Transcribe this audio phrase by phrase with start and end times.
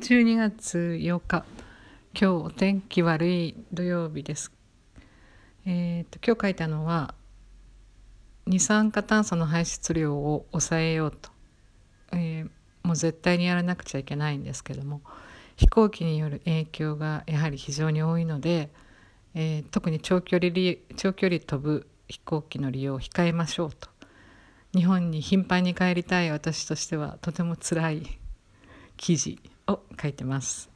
[0.00, 1.44] 12月8日。
[2.20, 4.50] 今日お天気悪い土曜日です。
[5.66, 7.14] えーと、今日書いたのは
[8.44, 11.30] 二酸化炭素の排出量を抑えようと、
[12.12, 12.48] えー、
[12.82, 15.00] もう絶対にやらなくちゃいけないんですけども
[15.56, 18.70] 飛行機による影響がやはり非常に多いので、
[19.34, 20.50] えー、特に長距離
[20.96, 23.88] 長距離飛ぶ飛行機の利用を控えましょうと。
[24.74, 28.18] 日本に頻繁に帰りたい私としてはとても辛い
[28.96, 29.53] 記事。
[29.68, 30.73] を書いてます。